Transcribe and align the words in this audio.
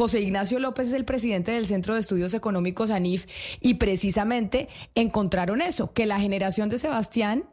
José 0.00 0.22
Ignacio 0.22 0.58
López 0.60 0.88
es 0.88 0.94
el 0.94 1.04
presidente 1.04 1.52
del 1.52 1.66
Centro 1.66 1.92
de 1.92 2.00
Estudios 2.00 2.32
Económicos 2.32 2.90
ANIF 2.90 3.26
y 3.60 3.74
precisamente 3.74 4.70
encontraron 4.94 5.60
eso, 5.60 5.92
que 5.92 6.06
la 6.06 6.18
generación 6.18 6.70
de 6.70 6.78
Sebastián 6.78 7.44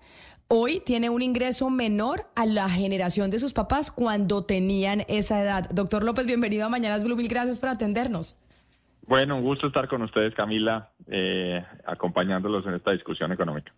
hoy 0.48 0.80
tiene 0.80 1.10
un 1.10 1.22
ingreso 1.22 1.70
menor 1.70 2.22
a 2.38 2.46
la 2.46 2.70
generación 2.70 3.30
de 3.32 3.40
sus 3.40 3.52
papás 3.52 3.92
cuando 3.92 4.46
tenían 4.46 5.04
esa 5.10 5.44
edad. 5.44 5.70
Doctor 5.72 6.06
López, 6.06 6.26
bienvenido 6.26 6.66
a 6.66 6.70
Mañanas 6.70 7.04
Blue, 7.04 7.18
mil 7.18 7.28
gracias 7.28 7.60
por 7.60 7.68
atendernos. 7.68 8.40
Bueno, 9.06 9.36
un 9.36 9.44
gusto 9.44 9.68
estar 9.68 9.90
con 9.90 10.04
ustedes, 10.04 10.34
Camila, 10.34 10.92
eh, 11.08 11.62
acompañándolos 11.86 12.66
en 12.66 12.76
esta 12.76 12.92
discusión 12.92 13.34
económica. 13.34 13.74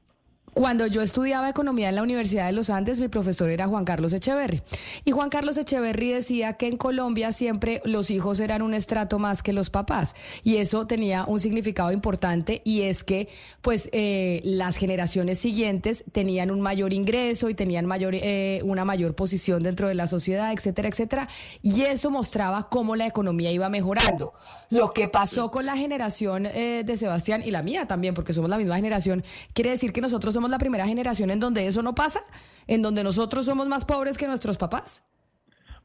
Cuando 0.53 0.87
yo 0.87 1.01
estudiaba 1.01 1.49
economía 1.49 1.89
en 1.89 1.95
la 1.95 2.03
Universidad 2.03 2.47
de 2.47 2.51
los 2.51 2.69
Andes, 2.69 2.99
mi 2.99 3.07
profesor 3.07 3.49
era 3.49 3.67
Juan 3.67 3.85
Carlos 3.85 4.13
Echeverry. 4.13 4.61
Y 5.05 5.11
Juan 5.11 5.29
Carlos 5.29 5.57
Echeverry 5.57 6.11
decía 6.11 6.53
que 6.53 6.67
en 6.67 6.77
Colombia 6.77 7.31
siempre 7.31 7.81
los 7.85 8.09
hijos 8.09 8.39
eran 8.39 8.61
un 8.61 8.73
estrato 8.73 9.19
más 9.19 9.43
que 9.43 9.53
los 9.53 9.69
papás. 9.69 10.15
Y 10.43 10.57
eso 10.57 10.87
tenía 10.87 11.23
un 11.25 11.39
significado 11.39 11.91
importante 11.91 12.61
y 12.65 12.81
es 12.81 13.03
que 13.03 13.29
pues 13.61 13.89
eh, 13.91 14.41
las 14.43 14.77
generaciones 14.77 15.39
siguientes 15.39 16.03
tenían 16.11 16.51
un 16.51 16.61
mayor 16.61 16.93
ingreso 16.93 17.49
y 17.49 17.53
tenían 17.53 17.85
mayor, 17.85 18.15
eh, 18.15 18.61
una 18.63 18.85
mayor 18.85 19.15
posición 19.15 19.63
dentro 19.63 19.87
de 19.87 19.95
la 19.95 20.07
sociedad, 20.07 20.51
etcétera, 20.51 20.89
etcétera. 20.89 21.27
Y 21.61 21.81
eso 21.81 22.09
mostraba 22.11 22.69
cómo 22.69 22.95
la 22.95 23.05
economía 23.05 23.51
iba 23.51 23.69
mejorando. 23.69 24.33
Lo 24.69 24.91
que 24.91 25.07
pasó 25.07 25.49
con 25.49 25.65
la 25.65 25.75
generación 25.75 26.45
eh, 26.45 26.83
de 26.85 26.97
Sebastián 26.97 27.41
y 27.43 27.49
la 27.49 27.63
mía 27.63 27.87
también, 27.87 28.13
porque 28.13 28.33
somos 28.33 28.51
la 28.51 28.57
misma 28.57 28.75
generación, 28.75 29.23
quiere 29.53 29.71
decir 29.71 29.91
que 29.91 30.01
nosotros 30.01 30.33
somos 30.39 30.51
la 30.51 30.57
primera 30.57 30.87
generación 30.87 31.31
en 31.31 31.41
donde 31.41 31.67
eso 31.67 31.83
no 31.83 31.93
pasa, 31.93 32.21
en 32.65 32.81
donde 32.81 33.03
nosotros 33.03 33.45
somos 33.45 33.67
más 33.67 33.83
pobres 33.83 34.17
que 34.17 34.25
nuestros 34.25 34.55
papás. 34.55 35.03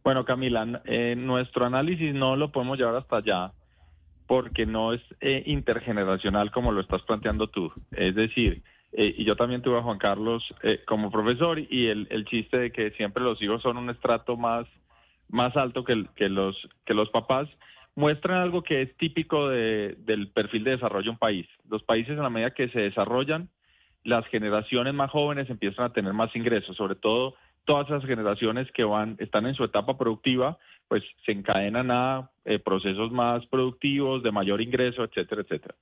Bueno, 0.04 0.24
Camila, 0.24 0.80
eh, 0.84 1.16
nuestro 1.18 1.66
análisis 1.66 2.14
no 2.14 2.36
lo 2.36 2.52
podemos 2.52 2.78
llevar 2.78 2.94
hasta 2.94 3.16
allá 3.16 3.52
porque 4.28 4.64
no 4.64 4.92
es 4.92 5.00
eh, 5.20 5.42
intergeneracional 5.46 6.52
como 6.52 6.70
lo 6.70 6.82
estás 6.82 7.02
planteando 7.02 7.48
tú. 7.48 7.72
Es 7.90 8.14
decir, 8.14 8.62
eh, 8.92 9.12
y 9.18 9.24
yo 9.24 9.34
también 9.34 9.60
tuve 9.60 9.78
a 9.78 9.82
Juan 9.82 9.98
Carlos 9.98 10.44
como 10.86 11.10
profesor 11.10 11.58
y 11.58 11.88
el, 11.88 12.24
chiste 12.26 12.56
de 12.56 12.70
que 12.70 12.92
siempre 12.92 13.24
los 13.24 13.42
hijos 13.42 13.60
son 13.60 13.76
un 13.76 13.90
estrato 13.90 14.36
más, 14.36 14.66
más 15.28 15.56
alto 15.56 15.82
que, 15.82 16.06
que, 16.14 16.28
los, 16.28 16.68
que 16.84 16.94
los 16.94 17.10
papás 17.10 17.48
muestran 17.96 18.40
algo 18.40 18.62
que 18.62 18.82
es 18.82 18.96
típico 18.98 19.48
de, 19.48 19.96
del 19.98 20.28
perfil 20.28 20.62
de 20.62 20.76
desarrollo 20.76 21.06
de 21.06 21.10
un 21.10 21.18
país. 21.18 21.48
Los 21.68 21.82
países 21.82 22.16
en 22.16 22.22
la 22.22 22.30
medida 22.30 22.52
que 22.52 22.68
se 22.68 22.78
desarrollan 22.78 23.48
las 24.04 24.26
generaciones 24.26 24.94
más 24.94 25.10
jóvenes 25.10 25.50
empiezan 25.50 25.86
a 25.86 25.92
tener 25.92 26.12
más 26.12 26.34
ingresos, 26.36 26.76
sobre 26.76 26.94
todo 26.94 27.34
todas 27.64 27.86
esas 27.86 28.04
generaciones 28.04 28.70
que 28.72 28.84
van 28.84 29.16
están 29.18 29.46
en 29.46 29.54
su 29.54 29.64
etapa 29.64 29.96
productiva, 29.96 30.58
pues 30.86 31.02
se 31.24 31.32
encadenan 31.32 31.90
a 31.90 32.30
eh, 32.44 32.58
procesos 32.58 33.10
más 33.10 33.44
productivos, 33.46 34.22
de 34.22 34.32
mayor 34.32 34.60
ingreso, 34.60 35.02
etcétera, 35.02 35.42
etcétera. 35.42 35.74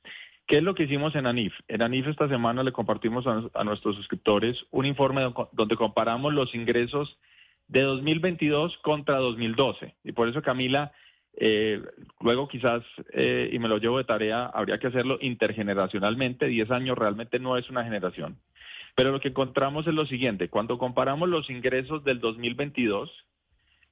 ¿Qué 0.46 0.58
es 0.58 0.62
lo 0.62 0.74
que 0.74 0.84
hicimos 0.84 1.14
en 1.14 1.26
ANIF? 1.26 1.52
En 1.68 1.82
ANIF 1.82 2.08
esta 2.08 2.28
semana 2.28 2.62
le 2.62 2.72
compartimos 2.72 3.24
a, 3.26 3.64
nuestros 3.64 3.96
suscriptores 3.96 4.64
un 4.70 4.86
informe 4.86 5.22
donde 5.52 5.76
comparamos 5.76 6.32
los 6.34 6.54
ingresos 6.54 7.18
de 7.68 7.82
2022 7.82 8.76
contra 8.78 9.18
2012. 9.18 9.94
Y 10.04 10.12
por 10.12 10.28
eso, 10.28 10.42
Camila, 10.42 10.92
eh, 11.34 11.82
luego 12.20 12.48
quizás, 12.48 12.82
eh, 13.12 13.50
y 13.52 13.58
me 13.58 13.68
lo 13.68 13.78
llevo 13.78 13.98
de 13.98 14.04
tarea, 14.04 14.46
habría 14.46 14.78
que 14.78 14.88
hacerlo 14.88 15.18
intergeneracionalmente. 15.20 16.46
Diez 16.46 16.70
años 16.70 16.98
realmente 16.98 17.38
no 17.38 17.56
es 17.56 17.68
una 17.70 17.84
generación. 17.84 18.38
Pero 18.94 19.10
lo 19.10 19.20
que 19.20 19.28
encontramos 19.28 19.86
es 19.86 19.94
lo 19.94 20.06
siguiente. 20.06 20.48
Cuando 20.48 20.78
comparamos 20.78 21.28
los 21.28 21.48
ingresos 21.48 22.04
del 22.04 22.20
2022 22.20 23.10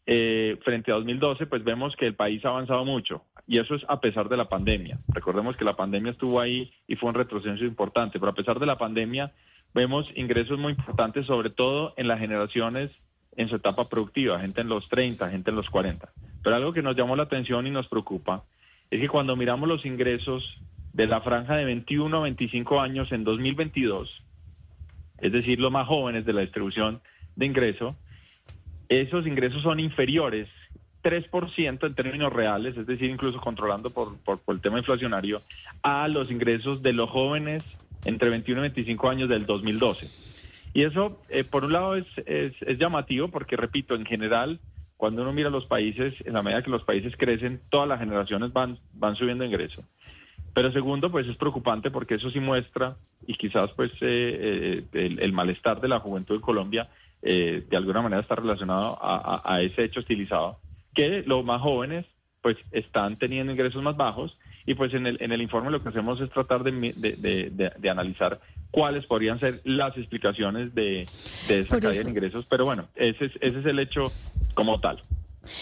eh, 0.06 0.58
frente 0.62 0.92
a 0.92 0.96
2012, 0.96 1.46
pues 1.46 1.64
vemos 1.64 1.96
que 1.96 2.06
el 2.06 2.14
país 2.14 2.44
ha 2.44 2.48
avanzado 2.48 2.84
mucho. 2.84 3.24
Y 3.46 3.58
eso 3.58 3.74
es 3.74 3.84
a 3.88 4.00
pesar 4.00 4.28
de 4.28 4.36
la 4.36 4.48
pandemia. 4.48 4.98
Recordemos 5.08 5.56
que 5.56 5.64
la 5.64 5.77
pandemia 5.77 6.12
estuvo 6.12 6.41
ahí 6.41 6.72
y 6.86 6.96
fue 6.96 7.08
un 7.08 7.14
retroceso 7.14 7.64
importante. 7.64 8.20
Pero 8.20 8.33
a 8.33 8.34
pesar 8.34 8.61
de 8.61 8.66
la 8.66 8.77
pandemia, 8.77 9.33
vemos 9.72 10.06
ingresos 10.14 10.58
muy 10.58 10.72
importantes, 10.72 11.27
sobre 11.27 11.48
todo 11.48 11.95
en 11.96 12.06
las 12.06 12.20
generaciones 12.20 12.90
en 13.36 13.48
su 13.48 13.56
etapa 13.56 13.89
productiva, 13.89 14.40
gente 14.40 14.61
en 14.61 14.68
los 14.68 14.89
30, 14.89 15.30
gente 15.30 15.50
en 15.50 15.56
los 15.56 15.70
40. 15.70 16.12
Pero 16.42 16.56
algo 16.56 16.73
que 16.73 16.83
nos 16.83 16.96
llamó 16.96 17.17
la 17.17 17.24
atención 17.24 17.67
y 17.67 17.70
nos 17.70 17.89
preocupa 17.89 18.45
es 18.90 19.01
que 19.01 19.08
cuando 19.08 19.36
miramos 19.36 19.68
los 19.68 19.84
ingresos 19.86 20.58
de 20.92 21.06
la 21.06 21.20
franja 21.20 21.56
de 21.56 21.64
21 21.64 22.17
a 22.17 22.23
25 22.23 22.80
años 22.80 23.12
en 23.12 23.24
2022, 23.24 24.23
es 25.18 25.33
decir, 25.33 25.61
los 25.61 25.70
más 25.70 25.86
jóvenes 25.86 26.24
de 26.24 26.33
la 26.33 26.40
distribución 26.40 27.00
de 27.36 27.46
ingreso, 27.46 27.96
esos 28.89 29.27
ingresos 29.27 29.62
son 29.62 29.79
inferiores 29.79 30.48
3% 31.02 31.86
en 31.86 31.95
términos 31.95 32.33
reales, 32.33 32.77
es 32.77 32.86
decir, 32.86 33.11
incluso 33.11 33.40
controlando 33.40 33.90
por, 33.90 34.18
el 34.48 34.61
tema 34.61 34.79
inflacionario, 34.79 35.40
a 35.83 36.08
los 36.08 36.30
ingresos 36.30 36.83
de 36.83 36.92
los 36.92 37.08
jóvenes 37.08 37.64
entre 38.05 38.30
21 38.30 38.61
y 38.61 38.68
25 38.68 39.08
años 39.08 39.29
del 39.29 39.46
2012. 39.46 40.11
Y 40.73 40.83
eso, 40.83 41.20
eh, 41.29 41.45
por 41.45 41.64
un 41.64 41.73
lado, 41.73 41.96
es, 41.96 42.06
es, 42.27 42.79
llamativo 42.79 43.29
porque, 43.29 43.56
repito, 43.56 43.95
en 43.95 44.05
general, 44.05 44.61
cuando 45.00 45.22
uno 45.22 45.33
mira 45.33 45.48
los 45.48 45.64
países, 45.64 46.12
en 46.27 46.34
la 46.34 46.42
medida 46.42 46.62
que 46.62 46.68
los 46.68 46.84
países 46.84 47.16
crecen, 47.16 47.62
todas 47.70 47.88
las 47.88 48.00
generaciones 48.00 48.52
van, 48.52 48.78
van 48.92 49.16
subiendo 49.16 49.46
ingreso. 49.46 49.83
Pero 50.52 50.70
segundo, 50.72 51.11
pues 51.11 51.27
es 51.27 51.38
preocupante 51.38 51.90
porque 51.90 52.16
eso 52.16 52.28
sí 52.28 52.38
muestra, 52.38 52.98
y 53.27 53.33
quizás 53.34 53.70
pues 53.77 53.90
eh, 54.02 54.84
eh, 54.92 55.16
el, 55.18 55.33
malestar 55.33 55.80
de 55.80 55.88
la 55.88 56.00
juventud 56.00 56.36
de 56.36 56.42
Colombia 56.42 56.90
de 57.22 57.77
alguna 57.77 58.02
manera 58.02 58.20
está 58.20 58.34
relacionado 58.34 58.98
a, 59.00 59.40
a, 59.42 59.62
ese 59.62 59.84
hecho 59.84 60.00
estilizado, 60.00 60.58
que 60.94 61.22
los 61.27 61.44
más 61.46 61.62
jóvenes 61.62 62.05
pues 62.42 62.58
están 62.70 63.17
teniendo 63.17 63.52
ingresos 63.52 63.82
más 63.82 63.96
bajos 63.96 64.38
y 64.67 64.74
pues 64.74 64.92
en 64.92 65.06
el, 65.06 65.17
en 65.20 65.32
el 65.32 65.40
informe 65.40 65.70
lo 65.70 65.82
que 65.82 65.88
hacemos 65.88 66.20
es 66.20 66.30
tratar 66.30 66.62
de, 66.62 66.72
de, 66.72 67.17
de, 67.17 67.72
de 67.77 67.90
analizar 67.90 68.38
cuáles 68.70 69.06
podrían 69.06 69.40
ser 69.40 69.61
las 69.64 69.96
explicaciones 69.96 70.74
de, 70.74 71.06
de 71.48 71.61
esa 71.61 71.80
caída 71.80 72.02
de 72.02 72.11
ingresos. 72.11 72.46
Pero 72.48 72.64
bueno, 72.64 72.88
ese 72.94 73.27
es, 73.27 73.32
ese 73.40 73.61
es 73.61 73.67
el 73.67 73.78
hecho 73.78 74.12
como 74.55 74.80
tal. 74.80 75.00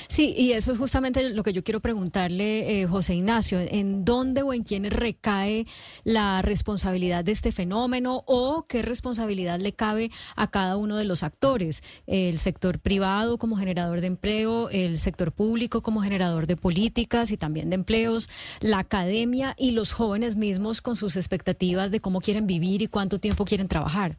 Sí, 0.09 0.35
y 0.37 0.53
eso 0.53 0.73
es 0.73 0.79
justamente 0.79 1.31
lo 1.31 1.43
que 1.45 1.53
yo 1.53 1.63
quiero 1.63 1.81
preguntarle, 1.81 2.81
eh, 2.81 2.87
José 2.87 3.15
Ignacio, 3.15 3.61
¿en 3.61 4.05
dónde 4.05 4.43
o 4.43 4.53
en 4.53 4.65
quiénes 4.65 4.93
recae 4.93 5.67
la 6.03 6.43
responsabilidad 6.43 7.25
de 7.25 7.33
este 7.33 7.53
fenómeno 7.53 8.25
o 8.27 8.67
qué 8.69 8.83
responsabilidad 8.83 9.61
le 9.61 9.73
cabe 9.73 10.11
a 10.35 10.51
cada 10.51 10.77
uno 10.77 10.97
de 10.97 11.05
los 11.05 11.23
actores? 11.23 11.83
El 12.07 12.39
sector 12.39 12.81
privado 12.81 13.39
como 13.39 13.57
generador 13.57 14.01
de 14.01 14.09
empleo, 14.09 14.69
el 14.71 14.99
sector 14.99 15.31
público 15.33 15.81
como 15.81 16.03
generador 16.03 16.49
de 16.49 16.57
políticas 16.57 17.31
y 17.31 17.37
también 17.37 17.71
de 17.71 17.77
empleos, 17.77 18.29
la 18.61 18.81
academia 18.81 19.55
y 19.57 19.71
los 19.71 19.93
jóvenes 19.93 20.35
mismos 20.35 20.81
con 20.81 20.97
sus 20.97 21.17
expectativas 21.17 21.93
de 21.93 22.01
cómo 22.01 22.21
quieren 22.21 22.47
vivir 22.49 22.83
y 22.83 22.89
cuánto 22.89 23.21
tiempo 23.21 23.45
quieren 23.45 23.69
trabajar. 23.69 24.19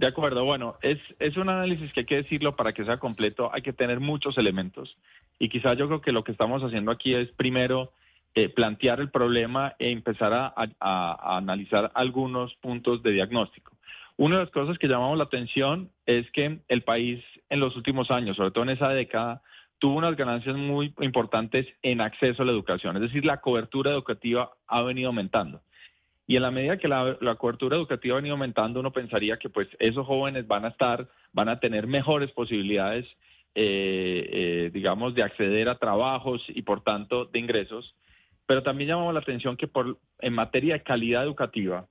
De 0.00 0.06
acuerdo, 0.06 0.46
bueno, 0.46 0.78
es, 0.80 0.98
es 1.18 1.36
un 1.36 1.50
análisis 1.50 1.92
que 1.92 2.00
hay 2.00 2.06
que 2.06 2.22
decirlo 2.22 2.56
para 2.56 2.72
que 2.72 2.86
sea 2.86 2.96
completo, 2.96 3.50
hay 3.52 3.60
que 3.60 3.74
tener 3.74 4.00
muchos 4.00 4.38
elementos 4.38 4.96
y 5.38 5.50
quizás 5.50 5.76
yo 5.76 5.88
creo 5.88 6.00
que 6.00 6.10
lo 6.10 6.24
que 6.24 6.32
estamos 6.32 6.62
haciendo 6.62 6.90
aquí 6.90 7.12
es 7.12 7.28
primero 7.32 7.92
eh, 8.34 8.48
plantear 8.48 9.00
el 9.00 9.10
problema 9.10 9.74
e 9.78 9.90
empezar 9.90 10.32
a, 10.32 10.54
a, 10.80 11.36
analizar 11.36 11.92
algunos 11.92 12.54
puntos 12.62 13.02
de 13.02 13.12
diagnóstico. 13.12 13.76
Una 14.16 14.36
de 14.38 14.44
las 14.44 14.50
cosas 14.50 14.78
que 14.78 14.88
llamamos 14.88 15.18
la 15.18 15.24
atención 15.24 15.90
es 16.06 16.30
que 16.30 16.60
el 16.68 16.80
país 16.80 17.22
en 17.50 17.60
los 17.60 17.76
últimos 17.76 18.10
años, 18.10 18.38
sobre 18.38 18.52
todo 18.52 18.64
en 18.64 18.70
esa 18.70 18.88
década, 18.88 19.42
tuvo 19.78 19.98
unas 19.98 20.16
ganancias 20.16 20.56
muy 20.56 20.94
importantes 21.00 21.66
en 21.82 22.00
acceso 22.00 22.42
a 22.42 22.46
la 22.46 22.52
educación, 22.52 22.96
es 22.96 23.02
decir, 23.02 23.26
la 23.26 23.42
cobertura 23.42 23.90
educativa 23.90 24.50
ha 24.66 24.80
venido 24.80 25.08
aumentando. 25.08 25.60
Y 26.30 26.36
en 26.36 26.42
la 26.42 26.52
medida 26.52 26.76
que 26.76 26.86
la, 26.86 27.34
cobertura 27.36 27.76
educativa 27.76 28.14
ha 28.14 28.20
venido 28.20 28.34
aumentando, 28.34 28.78
uno 28.78 28.92
pensaría 28.92 29.36
que 29.36 29.50
pues 29.50 29.66
esos 29.80 30.06
jóvenes 30.06 30.46
van 30.46 30.64
a 30.64 30.68
estar, 30.68 31.08
van 31.32 31.48
a 31.48 31.58
tener 31.58 31.88
mejores 31.88 32.30
posibilidades, 32.30 33.04
eh, 33.56 34.28
eh, 34.32 34.70
digamos, 34.72 35.12
de 35.16 35.24
acceder 35.24 35.68
a 35.68 35.78
trabajos 35.78 36.40
y 36.46 36.62
por 36.62 36.84
tanto 36.84 37.24
de 37.24 37.40
ingresos. 37.40 37.96
Pero 38.46 38.62
también 38.62 38.90
llamamos 38.90 39.12
la 39.12 39.18
atención 39.18 39.56
que 39.56 39.66
por, 39.66 39.98
en 40.20 40.32
materia 40.32 40.74
de 40.74 40.84
calidad 40.84 41.24
educativa, 41.24 41.88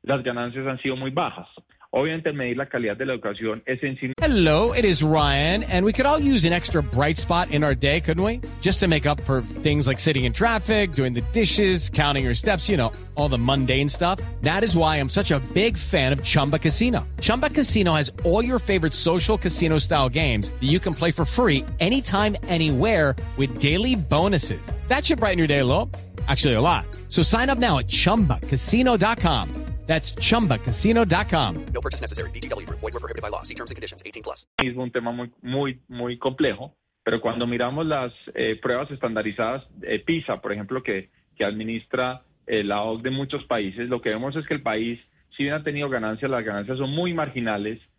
las 0.00 0.22
ganancias 0.22 0.66
han 0.66 0.80
sido 0.80 0.96
muy 0.96 1.10
bajas. 1.10 1.50
Obviamente 1.96 2.32
medir 2.32 2.56
la 2.56 2.66
calidad 2.66 2.96
de 2.96 3.06
la 3.06 3.12
educación 3.12 3.62
es 3.66 3.80
en 3.84 3.96
sí. 3.96 4.12
Hello, 4.20 4.72
it 4.72 4.84
is 4.84 5.00
Ryan, 5.00 5.62
and 5.62 5.86
we 5.86 5.92
could 5.92 6.06
all 6.06 6.18
use 6.18 6.44
an 6.44 6.52
extra 6.52 6.82
bright 6.82 7.18
spot 7.18 7.52
in 7.52 7.62
our 7.62 7.76
day, 7.76 8.00
couldn't 8.00 8.24
we? 8.24 8.40
Just 8.60 8.80
to 8.80 8.88
make 8.88 9.06
up 9.06 9.20
for 9.20 9.42
things 9.62 9.86
like 9.86 10.00
sitting 10.00 10.24
in 10.24 10.32
traffic, 10.32 10.92
doing 10.94 11.14
the 11.14 11.22
dishes, 11.32 11.90
counting 11.90 12.24
your 12.24 12.34
steps, 12.34 12.68
you 12.68 12.76
know, 12.76 12.90
all 13.14 13.28
the 13.28 13.38
mundane 13.38 13.88
stuff. 13.88 14.18
That 14.40 14.64
is 14.64 14.76
why 14.76 14.96
I'm 14.96 15.08
such 15.08 15.30
a 15.30 15.38
big 15.54 15.78
fan 15.78 16.12
of 16.12 16.24
Chumba 16.24 16.58
Casino. 16.58 17.06
Chumba 17.20 17.48
Casino 17.48 17.94
has 17.94 18.10
all 18.24 18.44
your 18.44 18.58
favorite 18.58 18.92
social 18.92 19.38
casino 19.38 19.78
style 19.78 20.08
games 20.08 20.50
that 20.50 20.66
you 20.66 20.80
can 20.80 20.94
play 20.94 21.12
for 21.12 21.24
free 21.24 21.64
anytime, 21.78 22.36
anywhere 22.48 23.14
with 23.36 23.60
daily 23.60 23.94
bonuses. 23.94 24.68
That 24.88 25.06
should 25.06 25.20
brighten 25.20 25.38
your 25.38 25.46
day 25.46 25.60
a 25.60 25.64
little. 25.64 25.88
Actually, 26.26 26.54
a 26.54 26.60
lot. 26.60 26.86
So 27.08 27.22
sign 27.22 27.50
up 27.50 27.58
now 27.58 27.78
at 27.78 27.86
chumbacasino.com. 27.86 29.63
That's 29.86 30.14
chumbacasino.com. 30.14 31.66
No 31.72 31.80
purchase 31.80 32.00
necessary. 32.00 32.30
BGW. 32.30 32.66
Void 32.68 32.82
were 32.82 33.00
prohibited 33.00 33.22
by 33.22 33.30
law. 33.30 33.42
See 33.42 33.54
terms 33.54 33.70
and 33.70 33.76
conditions 33.76 34.02
18 34.04 34.24
plus. 34.24 34.46
Es 34.58 34.76
un 34.76 34.90
tema 34.90 35.12
muy, 35.12 35.30
muy, 35.42 35.80
muy 35.88 36.18
complejo. 36.18 36.74
pero 37.04 37.20
cuando 37.20 37.46
miramos 37.46 37.86
las 37.86 38.12
eh, 38.34 38.58
pruebas 38.60 38.90
estandarizadas, 38.90 39.62
eh, 39.82 40.00
PISA, 40.00 40.40
por 40.40 40.52
ejemplo, 40.52 40.82
que, 40.82 41.10
que 41.36 41.44
administra 41.44 42.22
eh, 42.46 42.64
la 42.64 42.82
OCDE 42.82 43.10
de 43.10 43.16
muchos 43.16 43.44
países, 43.44 43.90
lo 43.90 44.00
que 44.00 44.08
vemos 44.08 44.34
es 44.36 44.46
que 44.46 44.54
el 44.54 44.62
país, 44.62 45.00
si 45.28 45.44
bien 45.44 45.54
ha 45.54 45.62
tenido 45.62 45.90
ganancias, 45.90 46.30
las 46.30 46.44
ganancias 46.44 46.78
son 46.78 46.90
muy 46.90 47.12
marginales 47.12 47.90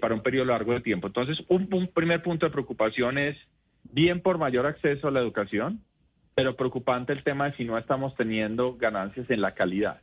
para 0.00 0.14
un 0.14 0.22
periodo 0.22 0.44
largo 0.44 0.74
de 0.74 0.80
tiempo. 0.80 1.08
Entonces, 1.08 1.42
un, 1.48 1.68
un 1.74 1.88
primer 1.88 2.22
punto 2.22 2.46
de 2.46 2.52
preocupación 2.52 3.18
es 3.18 3.36
bien 3.82 4.20
por 4.20 4.38
mayor 4.38 4.64
acceso 4.64 5.08
a 5.08 5.10
la 5.10 5.18
educación, 5.18 5.82
pero 6.36 6.54
preocupante 6.54 7.12
el 7.12 7.24
tema 7.24 7.50
de 7.50 7.56
si 7.56 7.64
no 7.64 7.76
estamos 7.76 8.14
teniendo 8.14 8.76
ganancias 8.76 9.28
en 9.28 9.40
la 9.40 9.54
calidad. 9.54 10.00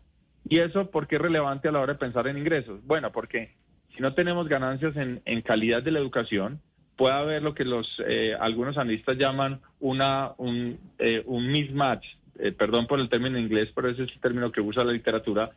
¿Y 0.47 0.59
eso 0.59 0.89
por 0.89 1.07
qué 1.07 1.15
es 1.15 1.21
relevante 1.21 1.67
a 1.67 1.71
la 1.71 1.79
hora 1.79 1.93
de 1.93 1.99
pensar 1.99 2.27
en 2.27 2.37
ingresos? 2.37 2.85
Bueno, 2.85 3.11
porque 3.11 3.55
si 3.95 4.01
no 4.01 4.13
tenemos 4.13 4.47
ganancias 4.47 4.95
en, 4.97 5.41
calidad 5.41 5.83
de 5.83 5.91
la 5.91 5.99
educación, 5.99 6.61
puede 6.95 7.15
haber 7.15 7.43
lo 7.43 7.53
que 7.53 7.65
los 7.65 8.01
eh, 8.07 8.35
algunos 8.39 8.77
analistas 8.77 9.17
llaman 9.17 9.61
una 9.79 10.33
un, 10.37 10.79
eh, 10.97 11.23
un 11.25 11.51
mismatch, 11.51 12.05
eh, 12.39 12.51
perdón 12.51 12.87
por 12.87 12.99
el 12.99 13.09
término 13.09 13.37
en 13.37 13.43
inglés, 13.43 13.71
pero 13.75 13.89
ese 13.89 14.03
es 14.03 14.11
el 14.11 14.19
término 14.19 14.51
que 14.51 14.61
usa 14.61 14.83
la 14.83 14.91
literatura, 14.91 15.49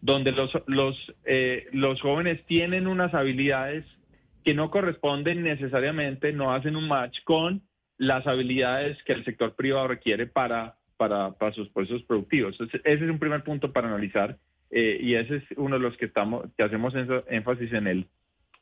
donde 0.00 0.32
los 0.32 0.52
los 0.66 1.14
los 1.72 2.00
jóvenes 2.00 2.44
tienen 2.46 2.86
unas 2.86 3.14
habilidades 3.14 3.84
que 4.44 4.54
no 4.54 4.70
corresponden 4.70 5.42
necesariamente, 5.42 6.32
no 6.32 6.52
hacen 6.52 6.76
un 6.76 6.86
match 6.86 7.18
con 7.24 7.62
las 7.98 8.26
habilidades 8.26 9.02
que 9.04 9.12
el 9.12 9.24
sector 9.24 9.54
privado 9.54 9.88
requiere 9.88 10.26
para 10.26 10.76
para, 10.96 11.32
para 11.32 11.52
sus 11.52 11.68
procesos 11.68 12.02
productivos. 12.02 12.58
ese 12.60 12.80
es 12.84 13.10
un 13.10 13.18
primer 13.18 13.44
punto 13.44 13.72
para 13.72 13.88
analizar 13.88 14.38
y 14.70 15.14
ese 15.14 15.36
es 15.36 15.44
uno 15.56 15.76
de 15.76 15.82
los 15.82 15.96
que 15.96 16.06
estamos 16.06 16.46
que 16.56 16.64
hacemos 16.64 16.92
énfasis 17.28 17.72
en 17.72 17.86
el 17.86 18.06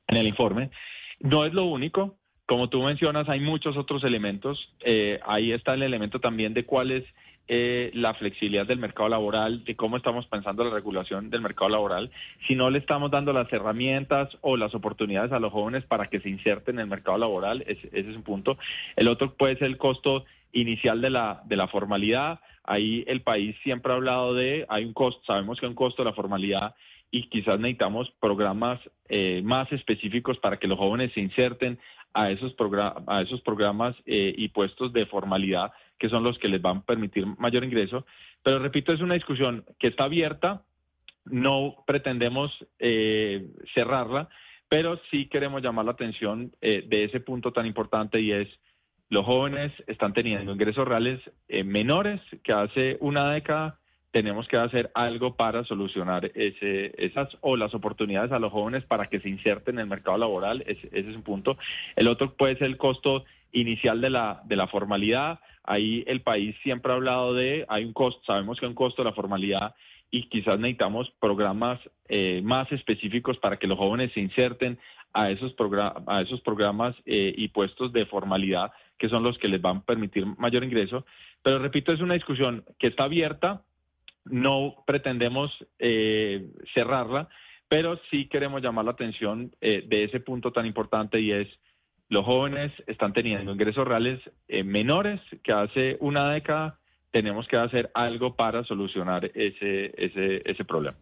en 0.09 0.17
el 0.17 0.27
informe. 0.27 0.71
No 1.21 1.45
es 1.45 1.55
lo 1.55 1.65
único, 1.65 2.17
como 2.47 2.69
tú 2.69 2.83
mencionas, 2.83 3.29
hay 3.29 3.41
muchos 3.41 3.77
otros 3.77 4.05
elementos. 4.05 4.71
Eh, 4.81 5.19
ahí 5.27 5.53
está 5.53 5.75
el 5.75 5.83
elemento 5.83 6.21
también 6.21 6.53
de 6.53 6.65
cuál 6.65 6.91
es 6.91 7.05
eh, 7.49 7.91
la 7.95 8.13
flexibilidad 8.13 8.67
del 8.67 8.79
mercado 8.79 9.09
laboral, 9.09 9.65
de 9.65 9.77
cómo 9.77 9.97
estamos 9.97 10.27
pensando 10.27 10.65
la 10.65 10.75
regulación 10.75 11.31
del 11.31 11.41
mercado 11.41 11.71
laboral. 11.71 12.11
Si 12.47 12.55
no 12.55 12.69
le 12.69 12.79
estamos 12.79 13.11
dando 13.11 13.33
las 13.33 13.51
herramientas 13.53 14.37
o 14.43 14.57
las 14.59 14.75
oportunidades 14.75 15.33
a 15.33 15.41
los 15.41 15.53
jóvenes 15.53 15.85
para 15.85 16.07
que 16.07 16.21
se 16.21 16.29
inserten 16.29 16.77
en 16.77 16.83
el 16.83 16.87
mercado 16.89 17.17
laboral, 17.17 17.65
ese 17.67 17.89
es 17.93 18.17
un 18.17 18.23
punto. 18.23 18.59
El 18.97 19.09
otro 19.09 19.35
puede 19.35 19.57
ser 19.57 19.69
el 19.69 19.79
costo 19.79 20.25
inicial 20.55 21.01
de 21.01 21.11
la, 21.11 21.43
de 21.45 21.57
la 21.57 21.69
formalidad. 21.69 22.41
Ahí 22.63 23.05
el 23.07 23.21
país 23.23 23.55
siempre 23.63 23.93
ha 23.93 23.97
hablado 23.97 24.35
de, 24.35 24.65
hay 24.69 24.85
un 24.85 24.95
costo, 24.95 25.23
sabemos 25.27 25.61
que 25.61 25.67
hay 25.67 25.71
un 25.71 25.77
costo 25.77 26.03
de 26.03 26.09
la 26.09 26.15
formalidad 26.15 26.75
y 27.11 27.29
quizás 27.29 27.61
necesitamos 27.61 28.11
programas 28.19 28.81
eh, 29.09 29.43
más 29.45 29.71
específicos 29.73 30.39
para 30.39 30.57
que 30.57 30.67
los 30.67 30.79
jóvenes 30.79 31.13
se 31.13 31.21
inserten 31.21 31.79
a 32.13 32.31
esos, 32.31 32.57
a 33.07 33.23
esos 33.23 33.41
programas 33.43 33.95
eh, 34.07 34.35
y 34.37 34.49
puestos 34.49 34.93
de 34.93 35.07
formalidad 35.07 35.73
que 35.99 36.09
son 36.09 36.25
los 36.25 36.39
que 36.39 36.49
les 36.49 36.61
van 36.61 36.79
a 36.79 36.83
permitir 36.83 37.27
mayor 37.39 37.63
ingreso. 37.63 38.05
Pero 38.43 38.59
repito, 38.59 38.93
es 38.93 39.01
una 39.01 39.15
discusión 39.15 39.65
que 39.79 39.89
está 39.89 40.05
abierta, 40.05 40.65
no 41.25 41.85
pretendemos 41.87 42.67
eh, 42.79 43.49
cerrarla, 43.75 44.29
pero 44.69 45.01
sí 45.11 45.27
queremos 45.27 45.63
llamar 45.63 45.85
la 45.85 45.93
atención 45.93 46.53
de 46.61 47.05
ese 47.05 47.21
punto 47.21 47.53
tan 47.53 47.65
importante 47.65 48.21
y 48.21 48.33
es 48.33 48.49
los 49.11 49.25
jóvenes 49.25 49.73
están 49.87 50.13
teniendo 50.13 50.53
ingresos 50.53 50.87
reales 50.87 51.21
menores 51.65 52.21
que 52.43 52.53
hace 52.53 52.97
una 53.01 53.31
década 53.31 53.79
tenemos 54.15 54.47
que 54.47 54.57
hacer 54.57 54.93
algo 54.95 55.35
para 55.35 55.65
solucionar 55.65 56.31
esas 56.37 57.37
o 57.41 57.57
las 57.57 57.75
oportunidades 57.75 58.31
a 58.31 58.39
los 58.39 58.53
jóvenes 58.53 58.85
para 58.85 59.07
que 59.07 59.19
se 59.19 59.29
inserten 59.29 59.75
en 59.75 59.81
el 59.81 59.87
mercado 59.89 60.17
laboral. 60.17 60.63
Ese, 60.69 60.89
es 60.93 61.17
un 61.17 61.25
punto. 61.25 61.59
El 61.97 62.07
otro 62.07 62.33
puede 62.37 62.57
ser 62.57 62.69
el 62.69 62.77
costo 62.77 63.25
inicial 63.51 64.01
de 64.01 64.11
la, 64.11 64.41
de 64.45 64.55
la 64.55 64.69
formalidad. 64.69 65.41
Ahí 65.65 66.05
el 66.07 66.21
país 66.21 66.55
siempre 66.63 66.93
ha 66.93 66.95
hablado 66.95 67.35
de, 67.35 67.67
hay 67.69 67.85
un 67.85 67.93
costo, 67.93 68.23
sabemos 68.25 68.61
que 68.61 68.67
hay 68.67 68.71
un 68.71 68.77
costo 68.77 69.03
de 69.03 69.09
la 69.11 69.17
formalidad 69.17 69.75
y 70.13 70.29
quizás 70.29 70.61
necesitamos 70.61 71.11
programas 71.19 71.81
eh, 72.07 72.41
más 72.45 72.71
específicos 72.71 73.39
para 73.39 73.57
que 73.57 73.67
los 73.67 73.79
jóvenes 73.79 74.13
se 74.13 74.21
inserten 74.21 74.79
a 75.13 75.31
esos, 75.31 75.57
a 76.07 76.21
esos 76.21 76.41
programas 76.41 76.95
eh, 77.05 77.35
y 77.37 77.49
puestos 77.49 77.93
de 77.93 78.07
formalidad 78.07 78.71
que 78.99 79.09
son 79.09 79.23
los 79.23 79.39
que 79.39 79.49
les 79.49 79.61
van 79.61 79.79
a 79.79 79.85
permitir 79.85 80.27
mayor 80.39 80.65
ingreso. 80.65 81.05
Pero 81.43 81.59
repito, 81.59 81.93
es 81.93 82.01
una 82.01 82.15
discusión 82.15 82.65
que 82.79 82.89
está 82.89 83.05
abierta, 83.05 83.63
no 84.25 84.85
pretendemos 84.87 85.53
eh, 85.79 86.51
cerrarla, 86.73 87.29
pero 87.69 88.01
sí 88.11 88.27
queremos 88.27 88.63
llamar 88.63 88.85
la 88.85 88.93
atención 88.93 89.55
eh, 89.61 89.85
de 89.87 90.05
ese 90.05 90.21
punto 90.21 90.53
tan 90.53 90.67
importante 90.67 91.21
y 91.21 91.33
es 91.33 91.49
los 92.09 92.25
jóvenes 92.25 92.73
están 92.87 93.13
teniendo 93.13 93.53
ingresos 93.53 93.87
reales 93.87 94.21
eh, 94.49 94.63
menores 94.63 95.21
que 95.43 95.53
hace 95.53 95.97
una 96.01 96.31
década. 96.31 96.79
Tenemos 97.11 97.49
que 97.49 97.57
hacer 97.57 97.91
algo 97.95 98.37
para 98.37 98.65
solucionar 98.65 99.31
ese, 99.35 99.93
ese, 99.97 100.43
ese 100.45 100.65
problema. 100.65 100.97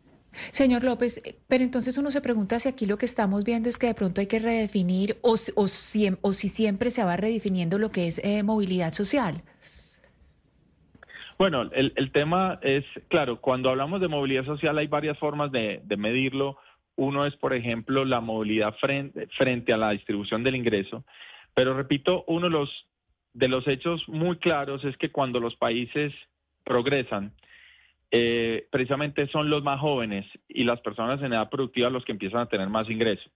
Señor 0.50 0.84
López, 0.84 1.22
pero 1.48 1.62
entonces 1.62 1.98
uno 1.98 2.10
se 2.10 2.20
pregunta 2.20 2.58
si 2.58 2.68
aquí 2.68 2.86
lo 2.86 2.98
que 2.98 3.06
estamos 3.06 3.44
viendo 3.44 3.68
es 3.68 3.78
que 3.78 3.88
de 3.88 3.94
pronto 3.94 4.20
hay 4.20 4.26
que 4.26 4.38
redefinir 4.38 5.18
o, 5.22 5.36
si, 5.36 5.52
o 6.22 6.32
si 6.32 6.48
siempre 6.48 6.90
se 6.90 7.04
va 7.04 7.16
redefiniendo 7.16 7.78
lo 7.78 7.90
que 7.90 8.06
es 8.06 8.20
movilidad 8.44 8.92
social. 8.92 9.42
Bueno, 11.42 11.68
el, 11.72 12.12
tema 12.12 12.60
es, 12.62 12.84
claro, 13.08 13.40
cuando 13.40 13.68
hablamos 13.68 14.00
de 14.00 14.06
movilidad 14.06 14.44
social 14.44 14.78
hay 14.78 14.86
varias 14.86 15.18
formas 15.18 15.50
de, 15.50 15.82
medirlo. 15.98 16.56
Uno 16.94 17.26
es, 17.26 17.34
por 17.34 17.52
ejemplo, 17.52 18.04
la 18.04 18.20
movilidad 18.20 18.76
frente, 18.76 19.26
frente 19.36 19.72
a 19.72 19.76
la 19.76 19.90
distribución 19.90 20.44
del 20.44 20.54
ingreso. 20.54 21.04
Pero 21.52 21.74
repito, 21.74 22.22
uno 22.28 22.46
de 22.46 22.52
los, 22.52 22.86
de 23.32 23.48
los 23.48 23.66
hechos 23.66 24.08
muy 24.08 24.36
claros 24.36 24.84
es 24.84 24.96
que 24.96 25.10
cuando 25.10 25.40
los 25.40 25.56
países 25.56 26.12
progresan, 26.62 27.32
eh, 28.14 28.66
precisamente 28.70 29.26
son 29.28 29.48
los 29.48 29.62
más 29.62 29.80
jóvenes 29.80 30.26
y 30.46 30.64
las 30.64 30.80
personas 30.82 31.22
en 31.22 31.32
edad 31.32 31.48
productiva 31.48 31.88
los 31.88 32.04
que 32.04 32.12
empiezan 32.12 32.40
a 32.40 32.46
tener 32.46 32.68
más 32.68 32.90
ingresos. 32.90 33.32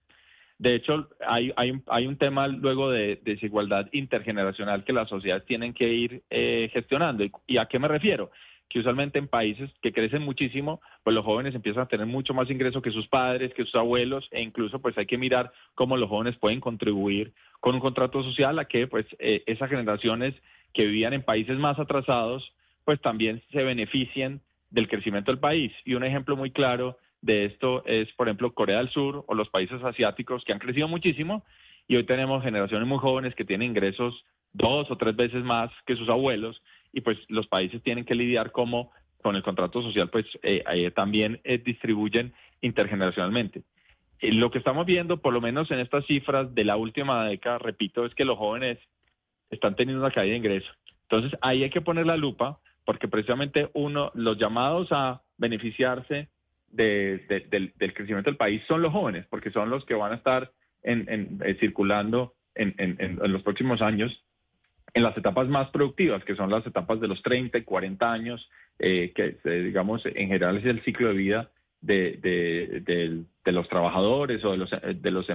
De 0.59 0.75
hecho, 0.75 1.09
hay, 1.27 1.51
hay, 1.55 1.73
hay 1.87 2.05
un 2.05 2.17
tema 2.17 2.47
luego 2.47 2.91
de, 2.91 3.19
desigualdad 3.23 3.87
intergeneracional 3.91 4.83
que 4.83 4.93
las 4.93 5.09
sociedades 5.09 5.45
tienen 5.45 5.73
que 5.73 5.91
ir 5.91 6.23
eh, 6.29 6.69
gestionando. 6.71 7.25
¿Y, 7.47 7.57
a 7.57 7.65
qué 7.65 7.79
me 7.79 7.87
refiero? 7.87 8.29
Que 8.69 8.79
usualmente 8.79 9.17
en 9.17 9.27
países 9.27 9.71
que 9.81 9.91
crecen 9.91 10.21
muchísimo, 10.21 10.79
pues 11.03 11.15
los 11.15 11.25
jóvenes 11.25 11.55
empiezan 11.55 11.83
a 11.83 11.87
tener 11.87 12.05
mucho 12.05 12.35
más 12.35 12.49
ingreso 12.51 12.81
que 12.81 12.91
sus 12.91 13.07
padres, 13.07 13.55
que 13.55 13.65
sus 13.65 13.75
abuelos, 13.75 14.27
e 14.31 14.43
incluso 14.43 14.79
pues 14.79 14.95
hay 14.99 15.07
que 15.07 15.17
mirar 15.17 15.51
cómo 15.73 15.97
los 15.97 16.09
jóvenes 16.09 16.37
pueden 16.37 16.59
contribuir 16.59 17.33
con 17.59 17.73
un 17.73 17.81
contrato 17.81 18.21
social 18.21 18.59
a 18.59 18.65
que 18.65 18.85
pues 18.85 19.07
eh, 19.17 19.43
esas 19.47 19.69
generaciones 19.71 20.35
que 20.73 20.85
vivían 20.85 21.13
en 21.13 21.23
países 21.23 21.57
más 21.57 21.79
atrasados, 21.79 22.53
pues 22.83 23.01
también 23.01 23.41
se 23.51 23.63
beneficien 23.63 24.41
del 24.69 24.87
crecimiento 24.87 25.31
del 25.31 25.39
país. 25.39 25.71
Y 25.85 25.93
un 25.95 26.03
ejemplo 26.03 26.35
muy 26.35 26.51
claro 26.51 26.97
de 27.21 27.45
esto 27.45 27.83
es, 27.85 28.11
por 28.13 28.27
ejemplo, 28.27 28.53
Corea 28.53 28.77
del 28.77 28.89
Sur 28.89 29.25
o 29.27 29.33
los 29.33 29.49
países 29.49 29.81
asiáticos 29.83 30.43
que 30.45 30.53
han 30.53 30.59
crecido 30.59 30.87
muchísimo 30.87 31.43
y 31.87 31.95
hoy 31.95 32.03
tenemos 32.03 32.43
generaciones 32.43 32.87
muy 32.87 32.97
jóvenes 32.97 33.33
que 33.35 33.45
tienen 33.45 33.69
ingresos 33.69 34.25
dos 34.53 34.89
o 34.91 34.97
tres 34.97 35.15
veces 35.15 35.43
más 35.43 35.71
que 35.85 35.95
sus 35.95 36.09
abuelos 36.09 36.61
y 36.91 37.01
pues 37.01 37.17
los 37.29 37.47
países 37.47 37.81
tienen 37.83 38.05
que 38.05 38.15
lidiar 38.15 38.51
como 38.51 38.91
con 39.21 39.35
el 39.35 39.43
contrato 39.43 39.81
social 39.81 40.09
pues 40.09 40.25
eh, 40.43 40.63
eh, 40.73 40.91
también 40.91 41.39
eh, 41.43 41.57
distribuyen 41.57 42.33
intergeneracionalmente. 42.61 43.63
lo 44.21 44.49
que 44.51 44.57
estamos 44.57 44.85
viendo, 44.85 45.21
por 45.21 45.33
lo 45.33 45.41
menos 45.41 45.69
en 45.71 45.79
estas 45.79 46.05
cifras 46.05 46.53
de 46.55 46.65
la 46.65 46.75
última 46.75 47.25
década, 47.25 47.59
repito, 47.59 48.05
es 48.05 48.15
que 48.15 48.25
los 48.25 48.37
jóvenes 48.37 48.79
están 49.49 49.75
teniendo 49.75 50.03
una 50.03 50.13
caída 50.13 50.31
de 50.31 50.37
ingresos. 50.37 50.75
Entonces 51.03 51.37
ahí 51.41 51.63
hay 51.63 51.69
que 51.69 51.81
poner 51.81 52.05
la 52.05 52.17
lupa 52.17 52.59
porque 52.87 53.09
precisamente 53.09 53.69
uno, 53.73 54.11
los 54.15 54.37
llamados 54.37 54.87
a 54.91 55.21
beneficiarse 55.37 56.29
del, 56.69 57.25
crecimiento 57.93 58.29
del 58.29 58.37
país 58.37 58.63
son 58.65 58.81
los 58.81 58.93
jóvenes, 58.93 59.25
porque 59.29 59.51
son 59.51 59.69
los 59.69 59.83
que 59.83 59.93
van 59.93 60.13
a 60.13 60.15
estar 60.15 60.53
eh, 60.83 61.57
circulando 61.59 62.35
en, 62.55 63.19
los 63.23 63.43
próximos 63.43 63.81
años 63.81 64.23
en 64.93 65.03
las 65.03 65.17
etapas 65.17 65.49
más 65.49 65.67
productivas, 65.71 66.23
que 66.23 66.37
son 66.37 66.49
las 66.49 66.65
etapas 66.65 67.01
de 67.01 67.09
los 67.09 67.21
30 67.23 67.57
y 67.57 67.63
40 67.63 68.09
años, 68.09 68.49
eh, 68.79 69.11
que 69.13 69.37
eh, 69.43 69.63
digamos 69.63 70.05
en 70.05 70.29
general 70.29 70.55
es 70.55 70.63
el 70.63 70.81
ciclo 70.83 71.09
de 71.09 71.13
vida 71.13 71.51
de, 71.81 73.25
los 73.43 73.67
trabajadores 73.67 74.45
o 74.45 74.51
de 74.51 74.57
los, 74.57 74.71
de 74.71 75.11
los, 75.11 75.27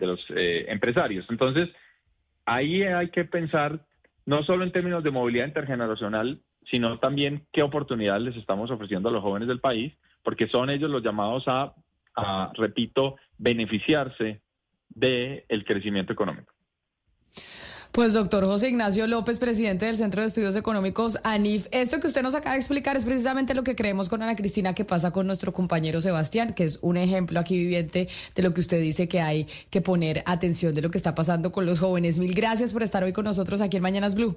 los 0.00 0.26
empresarios. 0.36 1.26
Entonces, 1.30 1.68
ahí 2.44 2.82
hay 2.82 3.10
que 3.10 3.24
pensar 3.24 3.86
no 4.26 4.42
solo 4.42 4.64
en 4.64 4.72
términos 4.72 5.04
de 5.04 5.12
movilidad 5.12 5.46
intergeneracional, 5.46 6.40
sino 6.70 6.98
también 6.98 7.46
qué 7.52 7.62
oportunidades 7.62 8.22
les 8.22 8.36
estamos 8.36 8.70
ofreciendo 8.70 9.08
a 9.08 9.12
los 9.12 9.22
jóvenes 9.22 9.48
del 9.48 9.60
país 9.60 9.92
porque 10.22 10.48
son 10.48 10.70
ellos 10.70 10.90
los 10.90 11.02
llamados 11.02 11.44
a, 11.46 11.74
repito, 12.54 13.16
beneficiarse 13.38 14.40
del 14.88 15.64
crecimiento 15.66 16.12
económico. 16.12 16.52
Pues 17.92 18.14
doctor 18.14 18.46
José 18.46 18.70
Ignacio 18.70 19.06
López, 19.06 19.38
presidente 19.38 19.84
del 19.84 19.98
Centro 19.98 20.22
de 20.22 20.28
Estudios 20.28 20.56
Económicos 20.56 21.18
ANIF, 21.24 21.66
esto 21.72 22.00
que 22.00 22.06
usted 22.06 22.22
nos 22.22 22.34
acaba 22.34 22.52
de 22.52 22.58
explicar 22.58 22.96
es 22.96 23.04
precisamente 23.04 23.52
lo 23.52 23.64
que 23.64 23.76
creemos 23.76 24.08
con 24.08 24.22
Ana 24.22 24.34
Cristina 24.34 24.74
que 24.74 24.86
pasa 24.86 25.10
con 25.10 25.26
nuestro 25.26 25.52
compañero 25.52 26.00
Sebastián, 26.00 26.54
que 26.54 26.64
es 26.64 26.78
un 26.80 26.96
ejemplo 26.96 27.38
aquí 27.38 27.58
viviente 27.58 28.08
de 28.34 28.42
lo 28.42 28.54
que 28.54 28.62
usted 28.62 28.80
dice 28.80 29.08
que 29.08 29.20
hay 29.20 29.46
que 29.68 29.82
poner 29.82 30.22
atención 30.24 30.74
de 30.74 30.80
lo 30.80 30.90
que 30.90 30.96
está 30.96 31.14
pasando 31.14 31.52
con 31.52 31.66
los 31.66 31.80
jóvenes. 31.80 32.18
Mil 32.18 32.32
gracias 32.32 32.72
por 32.72 32.82
estar 32.82 33.04
hoy 33.04 33.12
con 33.12 33.26
nosotros 33.26 33.60
aquí 33.60 33.76
en 33.76 33.82
Mañanas 33.82 34.14
Blue. 34.14 34.36